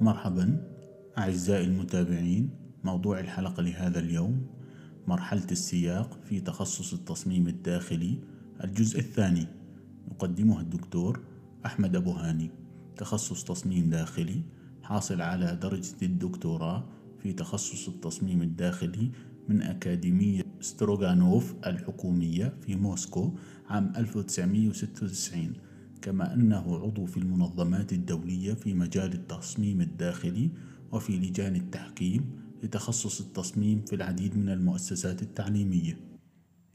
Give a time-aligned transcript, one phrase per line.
[0.00, 0.66] مرحبا
[1.18, 2.50] أعزائي المتابعين
[2.84, 4.46] موضوع الحلقة لهذا اليوم
[5.06, 8.18] مرحلة السياق في تخصص التصميم الداخلي
[8.64, 9.46] الجزء الثاني
[10.10, 11.20] يقدمها الدكتور
[11.66, 12.50] أحمد أبو هاني
[12.96, 14.42] تخصص تصميم داخلي
[14.82, 16.88] حاصل على درجة الدكتوراه
[17.22, 19.10] في تخصص التصميم الداخلي
[19.48, 23.34] من أكاديمية ستروغانوف الحكومية في موسكو
[23.68, 25.52] عام 1996
[26.02, 30.50] كما أنه عضو في المنظمات الدولية في مجال التصميم الداخلي
[30.92, 35.96] وفي لجان التحكيم لتخصص التصميم في العديد من المؤسسات التعليمية.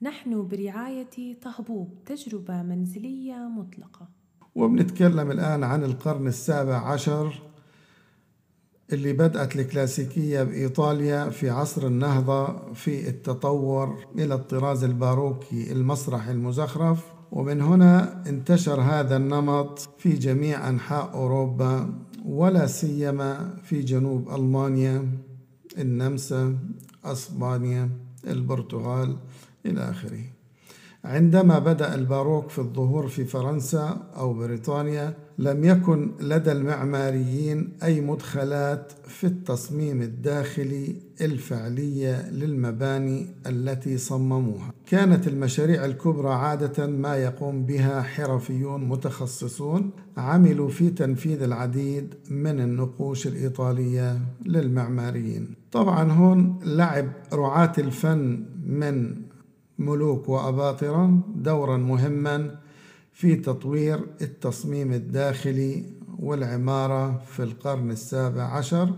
[0.02, 4.10] نحن برعاية طهبوب تجربة منزلية مطلقة.
[4.56, 7.42] وبنتكلم الآن عن القرن السابع عشر
[8.94, 17.16] اللي بدأت الكلاسيكية بإيطاليا في عصر النهضة في التطور إلى الطراز الباروكي المسرح المزخرف.
[17.36, 21.94] ومن هنا انتشر هذا النمط في جميع أنحاء أوروبا
[22.26, 25.12] ولا سيما في جنوب ألمانيا
[25.77, 26.58] النمسا
[27.04, 27.90] أسبانيا
[28.27, 29.18] البرتغال
[29.66, 30.35] إلى آخره.
[31.06, 38.92] عندما بدأ الباروك في الظهور في فرنسا أو بريطانيا لم يكن لدى المعماريين أي مدخلات
[39.08, 44.74] في التصميم الداخلي الفعلية للمباني التي صمموها.
[44.88, 53.28] كانت المشاريع الكبرى عادة ما يقوم بها حرفيون متخصصون عملوا في تنفيذ العديد من النقوش
[53.28, 55.56] الإيطالية للمعماريين.
[55.72, 59.24] طبعا هون لعب رعاة الفن من
[59.79, 62.59] ملوك وأباطرة دورا مهما
[63.13, 65.85] في تطوير التصميم الداخلي
[66.19, 68.94] والعمارة في القرن السابع عشر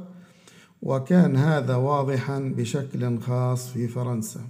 [0.82, 4.42] وكان هذا واضحا بشكل خاص في فرنسا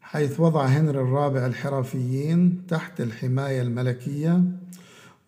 [0.00, 4.42] حيث وضع هنري الرابع الحرفيين تحت الحماية الملكية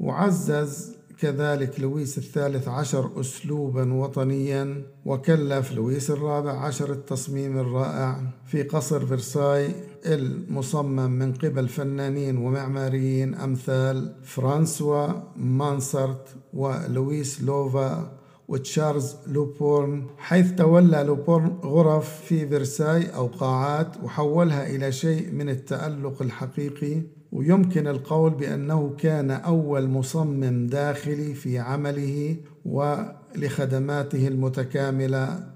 [0.00, 9.06] وعزز كذلك لويس الثالث عشر أسلوبا وطنيا وكلف لويس الرابع عشر التصميم الرائع في قصر
[9.06, 9.74] فرساي
[10.06, 18.18] المصمم من قبل فنانين ومعماريين أمثال فرانسوا مانسرت ولويس لوفا
[18.48, 26.22] وتشارلز لوبورن حيث تولى لوبورن غرف في فرساي أو قاعات وحولها إلى شيء من التألق
[26.22, 35.46] الحقيقي ويمكن القول بأنه كان أول مصمم داخلي في عمله ولخدماته المتكاملة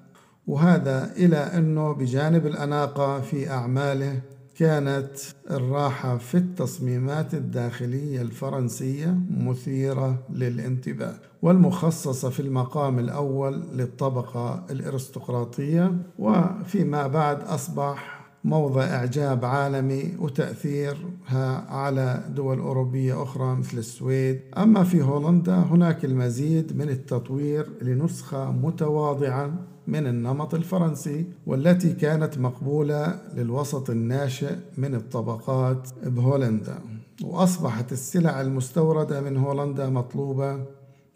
[0.47, 4.20] وهذا إلى أنه بجانب الأناقة في أعماله
[4.59, 5.10] كانت
[5.50, 17.41] الراحة في التصميمات الداخلية الفرنسية مثيرة للانتباه والمخصصة في المقام الأول للطبقة الأرستقراطية وفيما بعد
[17.43, 18.16] أصبح
[18.46, 24.40] موضع إعجاب عالمي وتأثيرها على دول أوروبية أخرى مثل السويد.
[24.58, 29.54] أما في هولندا هناك المزيد من التطوير لنسخة متواضعة
[29.86, 36.78] من النمط الفرنسي والتي كانت مقبولة للوسط الناشئ من الطبقات بهولندا.
[37.22, 40.64] وأصبحت السلع المستوردة من هولندا مطلوبة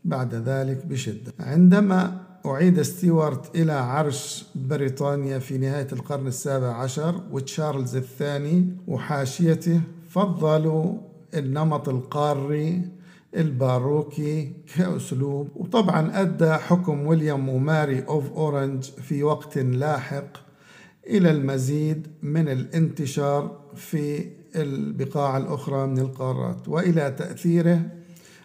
[0.04, 1.32] بعد ذلك بشدة.
[1.40, 10.94] عندما أعيد ستيوارت إلى عرش بريطانيا في نهاية القرن السابع عشر وتشارلز الثاني وحاشيته فضلوا
[11.34, 12.82] النمط القاري
[13.36, 15.48] الباروكي كأسلوب.
[15.56, 20.36] وطبعا أدى حكم ويليام وماري أوف أورنج في وقت لاحق
[21.06, 24.26] إلى المزيد من الانتشار في
[24.56, 26.68] البقاع الأخرى من القارات.
[26.68, 27.99] وإلى تأثيره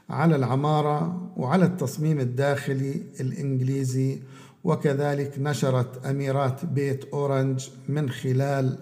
[0.09, 4.19] على العمارة وعلى التصميم الداخلي الإنجليزي
[4.63, 8.77] وكذلك نشرت أميرات بيت أورنج من خلال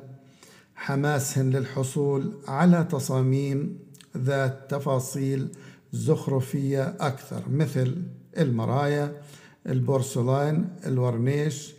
[0.76, 3.80] حماسهن للحصول على تصاميم
[4.18, 5.48] ذات تفاصيل
[5.94, 8.04] زخرفية أكثر مثل
[8.38, 9.22] المرايا
[9.68, 11.74] البورسلاين الورنيش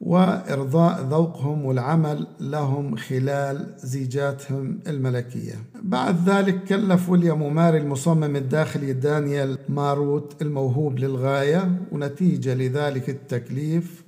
[0.00, 5.54] وإرضاء ذوقهم والعمل لهم خلال زيجاتهم الملكية.
[5.82, 14.04] بعد ذلك كلف ويليام ماري المصمم الداخلي دانيال ماروت الموهوب للغاية ونتيجة لذلك التكليف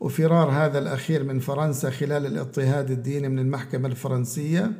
[0.00, 4.72] وفرار هذا الأخير من فرنسا خلال الاضطهاد الديني من المحكمة الفرنسية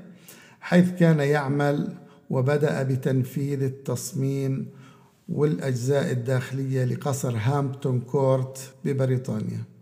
[0.60, 1.88] حيث كان يعمل
[2.31, 4.69] وبدأ بتنفيذ التصميم
[5.28, 9.75] والأجزاء الداخلية لقصر هامبتون كورت ببريطانيا.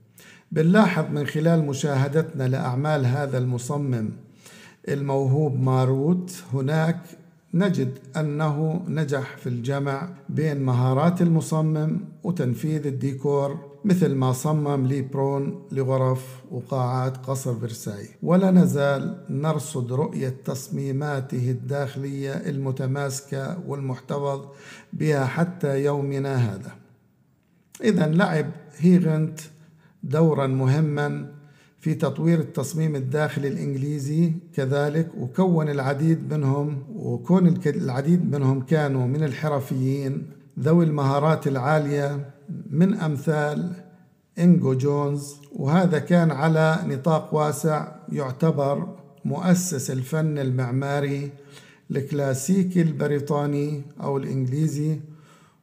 [0.53, 4.11] بنلاحظ من خلال مشاهدتنا لأعمال هذا المصمم
[4.89, 7.01] الموهوب ماروت هناك
[7.55, 15.63] نجد أنه نجح في الجمع بين مهارات المصمم وتنفيذ الديكور مثل ما صمم لي برون
[15.73, 18.09] لغرف وقاعات قصر فرساي.
[18.23, 24.47] ولا نزال نرصد رؤية تصميماته الداخلية المتماسكة والمحتفظ
[24.93, 26.73] بها حتى يومنا هذا.
[27.85, 29.41] إذا لعب هيغنت
[30.05, 31.27] دورا مهما
[31.81, 40.27] في تطوير التصميم الداخلي الإنجليزي كذلك وكون العديد منهم وكون العديد منهم كانوا من الحرفيين
[40.61, 42.31] ذوي المهارات العالية
[42.71, 43.73] من أمثال
[44.39, 45.35] إنجو جونز.
[45.57, 48.89] وهذا كان على نطاق واسع يعتبر
[49.25, 51.31] مؤسس الفن المعماري
[51.91, 55.01] الكلاسيكي البريطاني أو الإنجليزي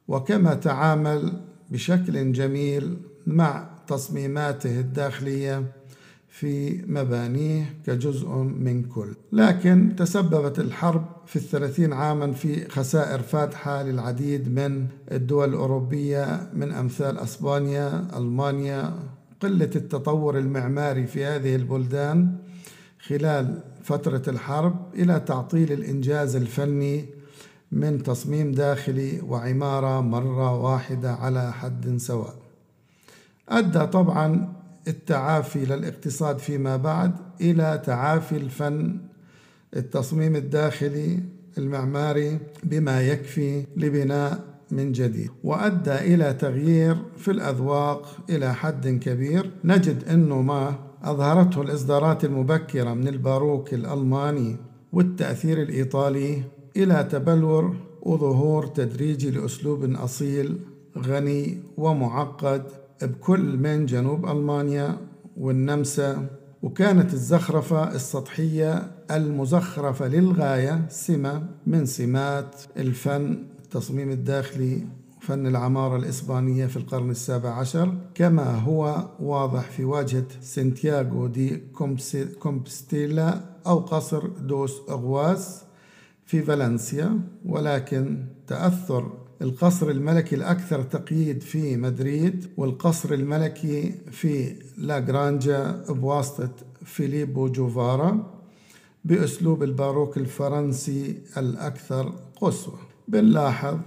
[0.07, 1.33] وكما تعامل
[1.71, 2.97] بشكل جميل
[3.27, 5.63] مع تصميماته الداخلية
[6.29, 9.15] في مبانيه كجزء من كل.
[9.31, 17.17] لكن تسببت الحرب في الثلاثين عاما في خسائر فادحة للعديد من الدول الأوروبية من أمثال
[17.17, 18.93] أسبانيا ألمانيا.
[19.41, 22.35] قلة التطور المعماري في هذه البلدان
[23.07, 27.05] خلال فترة الحرب إلى تعطيل الإنجاز الفني
[27.71, 32.50] من تصميم داخلي وعمارة مرة واحدة على حد سواء.
[33.51, 34.53] أدى طبعا
[34.87, 37.11] التعافي للاقتصاد فيما بعد
[37.41, 38.97] إلى تعافي الفن
[39.75, 41.19] التصميم الداخلي
[41.57, 44.39] المعماري بما يكفي لبناء
[44.71, 45.29] من جديد.
[45.43, 49.51] وأدى إلى تغيير في الأذواق إلى حد كبير.
[49.63, 54.57] نجد أنه ما أظهرته الإصدارات المبكرة من الباروك الألماني
[54.93, 56.43] والتأثير الإيطالي
[56.77, 60.59] إلى تبلور وظهور تدريجي لأسلوب أصيل
[60.97, 62.63] غني ومعقد
[63.03, 64.97] بكل من جنوب ألمانيا
[65.37, 66.27] والنمسا
[66.63, 74.85] وكانت الزخرفة السطحية المزخرفة للغاية سمة من سمات الفن التصميم الداخلي
[75.21, 81.57] فن العمارة الإسبانية في القرن السابع عشر كما هو واضح في واجهة سانتياغو دي
[82.39, 85.61] كومبستيلا أو قصر دوس أغواس
[86.25, 96.49] في فالنسيا ولكن تأثر القصر الملكي الأكثر تقييد في مدريد والقصر الملكي في لاغرانجا بواسطة
[96.85, 98.41] فيليبو جوفارا
[99.05, 102.79] بأسلوب الباروك الفرنسي الأكثر قسوة.
[103.07, 103.77] بنلاحظ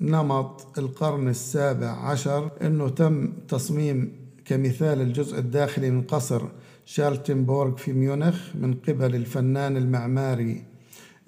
[0.00, 4.12] نمط القرن السابع عشر أنه تم تصميم
[4.44, 6.42] كمثال الجزء الداخلي من قصر
[6.84, 10.71] شارلتنبورغ في ميونخ من قبل الفنان المعماري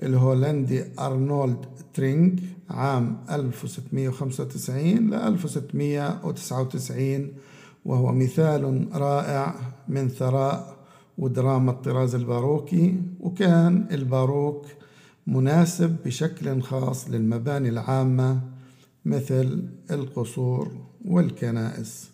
[0.02, 7.32] الهولندي أرنولد ترينج عام 1695 ل 1699
[7.84, 9.54] وهو مثال رائع
[9.88, 10.74] من ثراء
[11.18, 14.66] ودراما الطراز الباروكي وكان الباروك
[15.26, 18.40] مناسب بشكل خاص للمباني العامة
[19.04, 20.70] مثل القصور
[21.04, 22.10] والكنائس.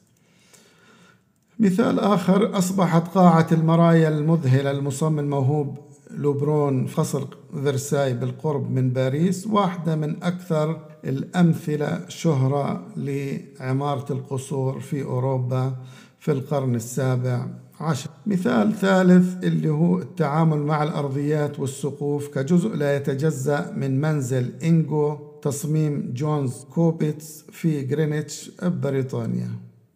[1.58, 5.78] مثال آخر أصبحت قاعة المرايا المذهلة المصمم الموهوب
[6.16, 7.28] لوبرون فصل
[7.64, 15.76] فرساي بالقرب من باريس واحدة من أكثر الأمثلة شهرة لعمارة القصور في أوروبا
[16.18, 17.46] في القرن السابع
[17.80, 18.10] عشر.
[18.26, 26.12] مثال ثالث اللي هو التعامل مع الأرضيات والسقوف كجزء لا يتجزأ من منزل إنجو تصميم
[26.14, 29.50] جونز كوبيتس في غرينتش بريطانيا.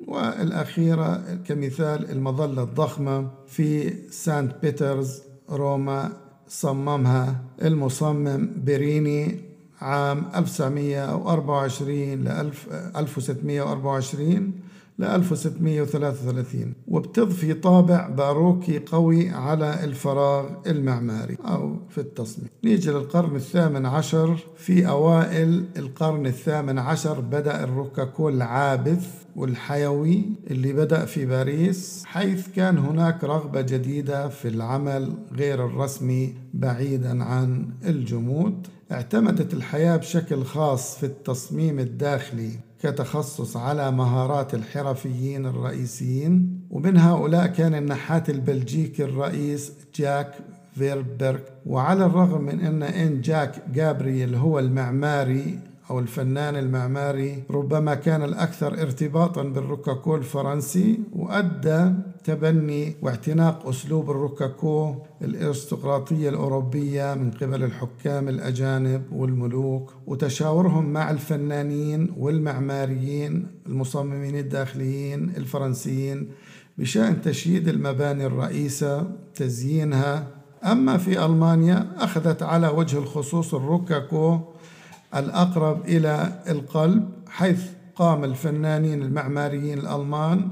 [0.09, 6.13] والأخيرة كمثال المظلة الضخمة في سانت بيترز روما
[6.49, 9.41] صممها المصمم برنيني
[9.81, 12.29] عام 1924 ل
[12.97, 14.53] 1624
[14.99, 22.49] ل 1633 وبتضفي طابع باروكي قوي على الفراغ المعماري أو في التصميم.
[22.65, 31.05] نيجي للقرن الثامن عشر في أوائل القرن الثامن عشر بدأ الروكوكو العابث والحيوي اللي بدأ
[31.05, 38.67] في باريس حيث كان هناك رغبة جديدة في العمل غير الرسمي بعيدا عن الجمود.
[38.93, 42.51] اعتمدت الحياة بشكل خاص في التصميم الداخلي.
[42.85, 50.35] كتخصص على مهارات الحرفيين الرئيسيين ومن هؤلاء كان النحات البلجيكي الرئيس جاك
[50.75, 51.39] فيربرغ.
[51.67, 55.59] وعلى الرغم من أن إن جاك جابرييل هو المعماري
[55.91, 61.93] أو الفنان المعماري ربما كان الأكثر ارتباطا بالروكاكو الفرنسي وأدى
[62.25, 73.47] تبني واعتناق أسلوب الروكاكو الارستقراطية الأوروبية من قبل الحكام الأجانب والملوك وتشاورهم مع الفنانين والمعماريين
[73.67, 76.29] المصممين الداخليين الفرنسيين
[76.79, 80.27] بشأن تشييد المباني الرئيسة تزيينها.
[80.65, 84.39] أما في ألمانيا أخذت على وجه الخصوص الروكاكو
[85.17, 87.63] الأقرب إلى القلب حيث
[87.97, 90.49] قام الفنانين المعماريين الألمان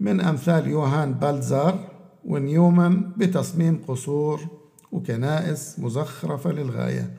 [0.00, 1.78] من أمثال يوهان بالزار
[2.24, 4.40] ونيومان بتصميم قصور
[4.92, 7.16] وكنائس مزخرفة للغاية.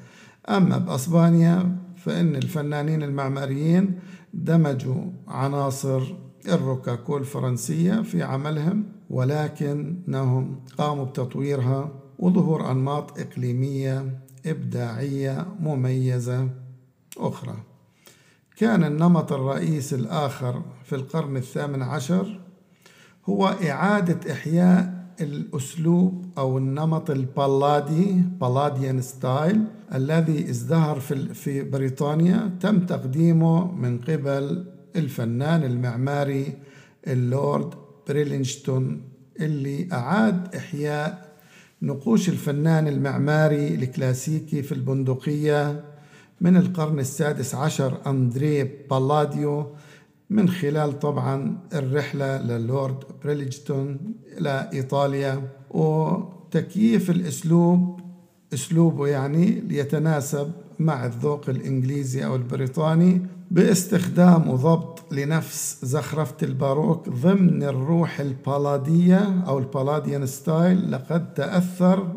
[0.49, 3.99] أما بأسبانيا فإن الفنانين المعماريين
[4.33, 6.01] دمجوا عناصر
[6.47, 16.49] الروكاكو الفرنسية في عملهم ولكنهم قاموا بتطويرها وظهور أنماط إقليمية إبداعية مميزة
[17.17, 17.55] أخرى.
[18.57, 22.39] كان النمط الرئيسي الآخر في القرن الثامن عشر
[23.29, 29.63] هو إعادة إحياء الأسلوب أو النمط البالادي Palladian style
[29.95, 32.51] الذي ازدهر في, في بريطانيا.
[32.61, 34.65] تم تقديمه من قبل
[34.95, 36.53] الفنان المعماري
[37.07, 37.73] اللورد
[38.07, 39.01] بيرلينجتون
[39.39, 41.27] اللي أعاد إحياء
[41.81, 45.83] نقوش الفنان المعماري الكلاسيكي في البندقية
[46.41, 49.67] من القرن السادس عشر أندري بالاديو
[50.29, 53.97] من خلال طبعا الرحلة للورد بيرلينجتون
[54.37, 57.99] إلى إيطاليا وتكييف الأسلوب
[58.53, 68.19] أسلوبه يعني ليتناسب مع الذوق الإنجليزي أو البريطاني باستخدام وضبط لنفس زخرفة الباروك ضمن الروح
[68.19, 72.07] البالادية أو ال Palladian style لقد تأثر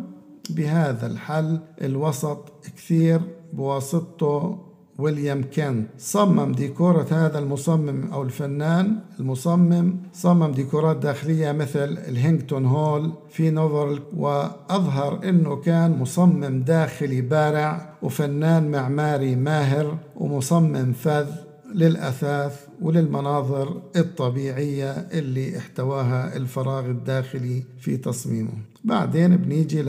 [0.50, 3.20] بهذا الحل الوسط كثير
[3.52, 4.69] بواسطته
[5.00, 13.12] ويليام كينت صمم ديكورة هذا المصمم أو الفنان المصمم صمم ديكورات داخلية مثل هوتون هول
[13.30, 21.26] في نورفولك وأظهر أنه كان مصمم داخلي بارع وفنان معماري ماهر ومصمم فذ
[21.74, 28.52] للأثاث وللمناظر الطبيعية اللي احتواها الفراغ الداخلي في تصميمه.
[28.84, 29.82] بعدين بنيجي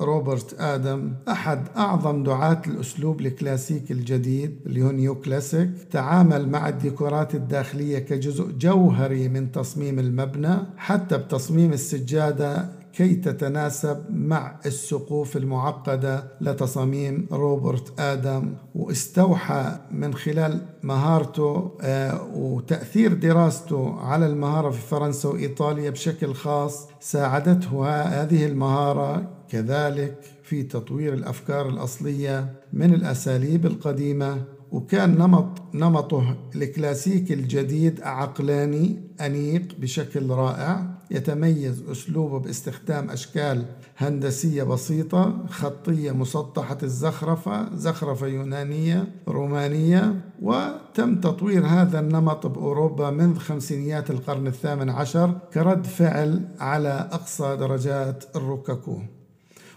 [0.00, 7.98] روبرت آدم أحد أعظم دعاة الأسلوب الكلاسيكي الجديد اللي هو neoclassic تعامل مع الديكورات الداخلية
[7.98, 18.00] كجزء جوهري من تصميم المبنى حتى بتصميم السجادة كي تتناسب مع السقوف المعقدة لتصاميم روبرت
[18.00, 18.54] آدم.
[18.74, 27.86] واستوحى من خلال مهارته آه، وتأثير دراسته على المهارة في فرنسا وإيطاليا بشكل خاص ساعدته
[28.22, 34.44] هذه المهارة كذلك في تطوير الأفكار الأصلية من الأساليب القديمة.
[34.72, 40.93] وكان نمط نمطه الكلاسيكي الجديد عقلاني أنيق بشكل رائع.
[41.10, 43.64] يتميز أسلوبه باستخدام أشكال
[43.96, 54.10] هندسية بسيطة خطية مسطحة الزخرفة زخرفة يونانية رومانية وتم تطوير هذا النمط بأوروبا منذ خمسينيات
[54.10, 58.98] القرن الثامن عشر كرد فعل على أقصى درجات الروكاكو.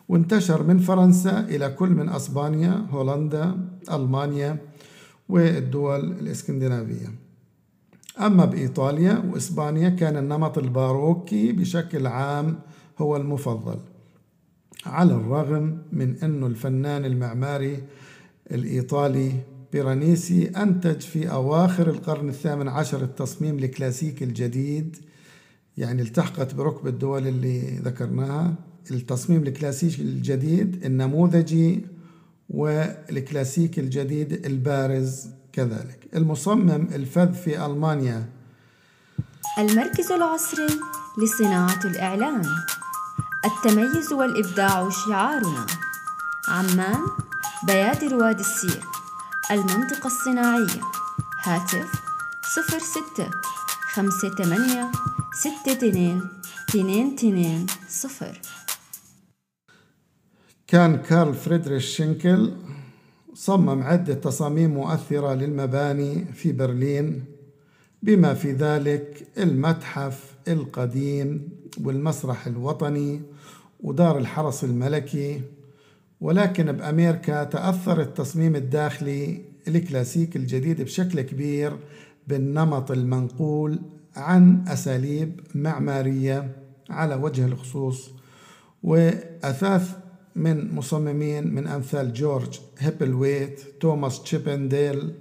[0.10, 3.58] وانتشر من فرنسا إلى كل من أسبانيا هولندا
[3.92, 4.58] ألمانيا
[5.30, 7.27] والدول الإسكندنافية.
[8.20, 12.60] أما بإيطاليا وإسبانيا كان النمط الباروكي بشكل عام
[13.00, 13.80] هو المفضل
[14.86, 17.84] على الرغم من أنه الفنان المعماري
[18.52, 19.32] الإيطالي
[19.74, 24.98] بيرانيسي أنتج في أواخر القرن الثامن عشر التصميم الكلاسيكي الجديد
[25.78, 28.56] يعني التحقت بركب الدول اللي ذكرناها.
[28.92, 31.82] التصميم الكلاسيكي الجديد النموذجي
[32.50, 35.28] والكلاسيكي الجديد البارز.
[35.58, 36.10] كذلك.
[36.16, 38.30] المصمم الفذ في ألمانيا.
[39.60, 40.68] المركز العصري
[41.24, 42.42] لصناعة الإعلام
[43.46, 45.66] التميز والإبداع شعارنا.
[46.48, 47.06] عمان
[47.64, 48.84] بيادر وادي السير.
[49.52, 50.82] المنطقة الصناعية.
[51.44, 51.92] هاتف
[52.56, 53.30] صفر ستة
[53.94, 54.92] خمسة ثمانية
[55.34, 56.22] ستة اثنين
[56.70, 58.42] اثنين اثنين صفر.
[60.68, 62.54] كان كارل فريدريش شينكل
[63.38, 67.24] صمم عدة تصاميم مؤثرة للمباني في برلين
[68.04, 71.50] بما في ذلك المتحف القديم
[71.84, 73.22] والمسرح الوطني
[73.80, 75.42] ودار الحرس الملكي.
[76.22, 81.78] ولكن بأمريكا تأثر التصميم الداخلي الكلاسيكي الجديد بشكل كبير
[82.28, 83.80] بالنمط المنقول
[84.16, 86.56] عن أساليب معمارية
[86.90, 88.10] على وجه الخصوص.
[88.84, 90.07] وأثاث
[90.38, 95.14] من مصممين من أمثال جورج هيبلوايت توماس تشيبنديل.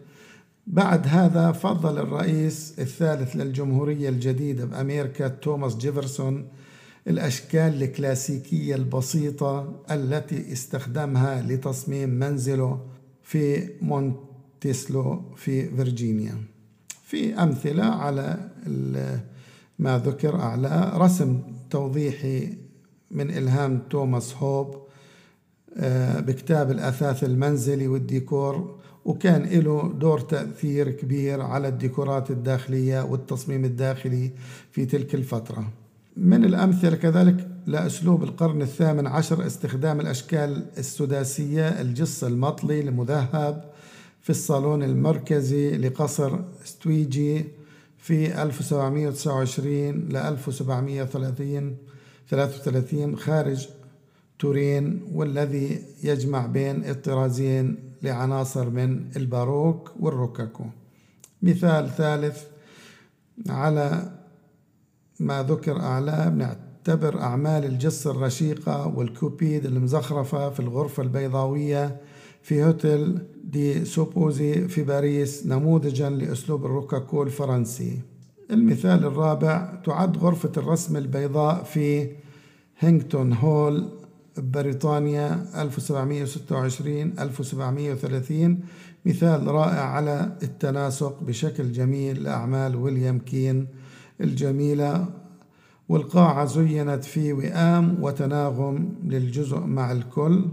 [0.67, 6.49] بعد هذا فضل الرئيس الثالث للجمهورية الجديدة بأمريكا توماس جيفرسون
[7.09, 12.81] الأشكال الكلاسيكية البسيطة التي استخدمها لتصميم منزله
[13.23, 16.35] في مونتيسلو في فرجينيا
[17.05, 18.51] في أمثلة على
[19.79, 22.53] ما ذكر أعلى رسم توضيحي
[23.11, 24.86] من إلهام توماس هوب
[26.21, 34.31] بكتاب الأثاث المنزلي والديكور وكان له دور تأثير كبير على الديكورات الداخلية والتصميم الداخلي
[34.73, 35.73] في تلك الفترة.
[36.17, 43.65] من الأمثلة كذلك لأسلوب القرن الثامن عشر استخدام الأشكال السداسية الجص المطلي المذهب
[44.23, 47.45] في الصالون المركزي لقصر ستويجي
[47.99, 51.77] في 1729 ل 1730
[52.31, 53.69] 33 خارج
[54.39, 60.65] تورين والذي يجمع بين الطرازين لعناصر من الباروك والروكاكو.
[61.43, 62.45] مثال ثالث
[63.49, 64.13] على
[65.21, 72.01] ما ذكر أعلاه بنعتبر أعمال الجص الرشيقة والكوبيد المزخرفة في الغرفة البيضاوية
[72.43, 78.01] في هوتيل دي سوبيز في باريس نموذجا لأسلوب الروكوكو الفرنسي.
[78.51, 82.11] المثال الرابع تعد غرفة الرسم البيضاء في
[82.79, 83.89] هوتون هول
[84.39, 88.59] بريطانيا 1726 1730
[89.07, 93.67] مثال رائع على التناسق بشكل جميل لأعمال ويليام كينت
[94.21, 95.07] الجميلة.
[95.89, 100.45] والقاعة زينت في وئام وتناغم للجزء مع الكل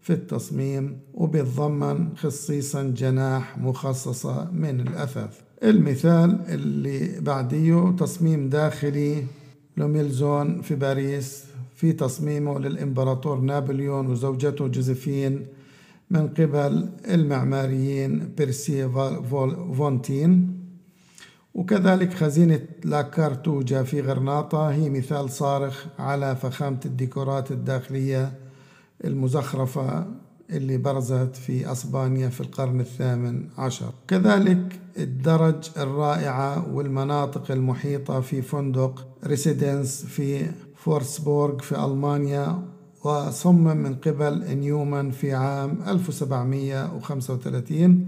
[0.00, 9.24] في التصميم وبيتضمن خصيصا جناح مخصصة من الأثاث المثال اللي بعديه تصميم داخلي
[9.76, 11.44] لومالميزون في باريس.
[11.82, 15.46] في تصميمه للإمبراطور نابليون وزوجته جوزيفين
[16.10, 18.88] من قبل المعماريين بيرسييه
[19.76, 20.58] فونتين
[21.54, 28.32] وكذلك خزينة لاكارتوجا في غرناطة هي مثال صارخ على فخامة الديكورات الداخلية
[29.04, 30.06] المزخرفة
[30.50, 33.92] اللي برزت في أسبانيا في القرن الثامن عشر.
[34.08, 40.46] كذلك الدرج الرائعة والمناطق المحيطة في فندق ريسيدنس في
[40.84, 42.62] فورسبورغ في ألمانيا
[43.04, 48.06] وصمم من قبل نيومان في عام 1735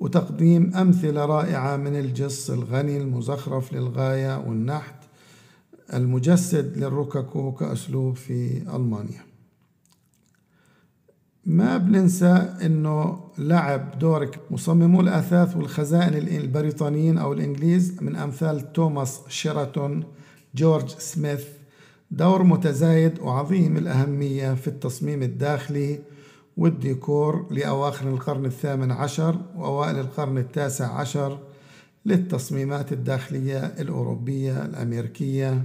[0.00, 4.94] وتقديم أمثلة رائعة من الجص الغني المزخرف للغاية والنحت
[5.94, 9.20] المجسد للروكاكو كأسلوب في ألمانيا.
[11.46, 20.04] ما بننسى إنه لعب دور مصممو الأثاث والخزائن البريطانيين أو الإنجليز من أمثال توماس شيراتون
[20.54, 21.55] جورج سميث
[22.10, 25.98] دور متزايد وعظيم الأهمية في التصميم الداخلي
[26.56, 31.38] والديكور لأواخر القرن الثامن عشر وأوائل القرن التاسع عشر
[32.06, 35.62] للتصميمات الداخلية الأوروبية الأمريكية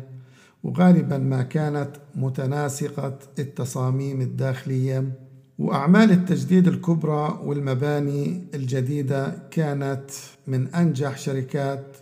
[0.63, 5.11] وغالبا ما كانت متناسقة التصاميم الداخلية.
[5.59, 10.09] وأعمال التجديد الكبرى والمباني الجديدة كانت
[10.47, 11.97] من أنجح شركات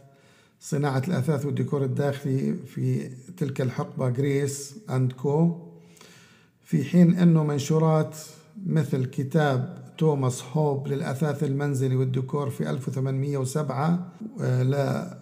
[0.62, 5.56] صناعة الأثاث والديكور الداخلي في تلك الحقبة جريس أند كو
[6.64, 8.16] في حين أنه منشورات
[8.66, 14.08] مثل كتاب توماس هوب للأثاث المنزلي والديكور في 1807
[14.42, 14.64] آه،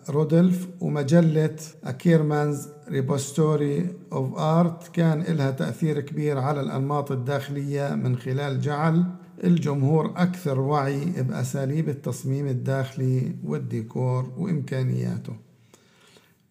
[0.10, 8.62] لرودلف ومجلة Ackermann's Repository of Art كان لها تأثير كبير على الأنماط الداخلية من خلال
[8.62, 9.06] جعل
[9.44, 15.34] الجمهور أكثر وعي بأساليب التصميم الداخلي والديكور وإمكانياته.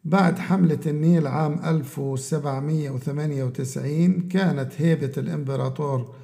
[0.04, 6.14] بعد حملة النيل عام 1798 كانت هيبة الإمبراطور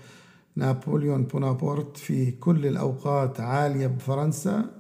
[0.57, 4.71] نابليون بونابرت في كل الأوقات عالية بفرنسا.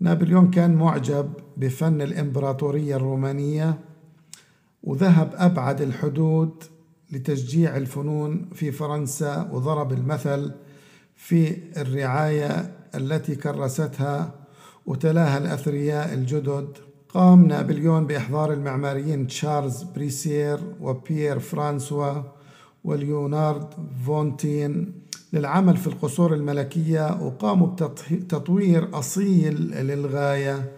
[0.00, 3.78] نابليون كان معجب بفن الإمبراطورية الرومانية
[4.82, 6.64] وذهب أبعد الحدود
[7.12, 10.52] لتشجيع الفنون في فرنسا وضرب المثل
[11.16, 14.34] في الرعاية التي كرستها
[14.86, 16.68] وتلاها الأثرياء الجدد.
[17.08, 22.22] قام نابليون بإحضار المعماريين تشارلز بيرسييه وبيير فرانسوا
[22.84, 23.66] وليونارد
[24.06, 24.92] فونتين
[25.32, 30.72] للعمل في القصور الملكية وقاموا بتطوير أصيل للغاية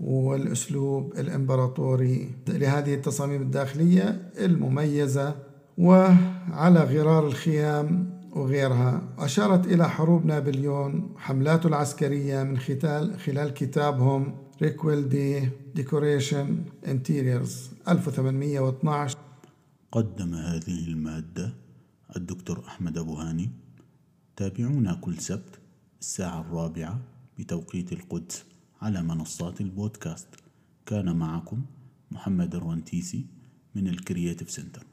[0.00, 2.30] والأسلوب الإمبراطوري.
[2.48, 5.34] لهذه التصاميم الداخلية المميزة
[5.80, 9.02] وعلى غرار الخيام وغيرها.
[9.18, 19.18] أشارت إلى حروب نابليون حملاته العسكرية من خلال, خلال كتابهم Recueil de décorations intérieures 1812
[19.92, 21.54] قدم هذه المادة
[22.16, 23.50] الدكتور أحمد أبو هاني.
[24.36, 25.58] تابعونا كل سبت
[26.00, 27.00] الساعة الرابعة
[27.38, 28.44] بتوقيت القدس
[28.82, 30.28] على منصات البودكاست.
[30.86, 31.62] كان معكم
[32.10, 33.26] محمد الرنتيسي
[33.74, 34.89] من ال Creative Center